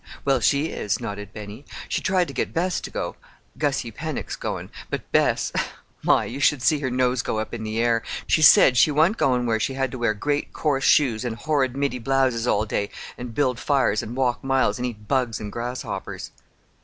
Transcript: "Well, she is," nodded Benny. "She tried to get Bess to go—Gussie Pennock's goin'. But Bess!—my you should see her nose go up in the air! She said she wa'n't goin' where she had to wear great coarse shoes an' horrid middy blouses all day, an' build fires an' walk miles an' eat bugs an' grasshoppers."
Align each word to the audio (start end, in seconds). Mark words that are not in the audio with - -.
"Well, 0.25 0.39
she 0.39 0.69
is," 0.69 0.99
nodded 0.99 1.31
Benny. 1.31 1.63
"She 1.87 2.01
tried 2.01 2.27
to 2.27 2.33
get 2.33 2.55
Bess 2.55 2.81
to 2.81 2.89
go—Gussie 2.89 3.91
Pennock's 3.91 4.35
goin'. 4.35 4.71
But 4.89 5.11
Bess!—my 5.11 6.25
you 6.25 6.39
should 6.39 6.63
see 6.63 6.79
her 6.79 6.89
nose 6.89 7.21
go 7.21 7.37
up 7.37 7.53
in 7.53 7.61
the 7.61 7.77
air! 7.77 8.01
She 8.25 8.41
said 8.41 8.77
she 8.77 8.89
wa'n't 8.89 9.17
goin' 9.17 9.45
where 9.45 9.59
she 9.59 9.75
had 9.75 9.91
to 9.91 9.99
wear 9.99 10.15
great 10.15 10.53
coarse 10.53 10.85
shoes 10.85 11.23
an' 11.23 11.33
horrid 11.33 11.77
middy 11.77 11.99
blouses 11.99 12.47
all 12.47 12.65
day, 12.65 12.89
an' 13.15 13.27
build 13.27 13.59
fires 13.59 14.01
an' 14.01 14.15
walk 14.15 14.43
miles 14.43 14.79
an' 14.79 14.85
eat 14.85 15.07
bugs 15.07 15.39
an' 15.39 15.51
grasshoppers." 15.51 16.31